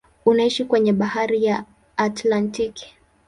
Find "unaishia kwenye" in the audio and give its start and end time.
0.25-0.93